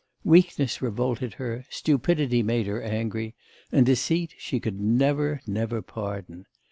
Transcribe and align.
Weakness 0.23 0.81
revolted 0.81 1.35
her, 1.35 1.63
stupidity 1.69 2.41
made 2.41 2.65
her 2.65 2.81
angry, 2.81 3.35
and 3.71 3.85
deceit 3.85 4.33
she 4.39 4.59
could 4.59 4.79
never, 4.81 5.41
never 5.45 5.79
pardon. 5.83 6.47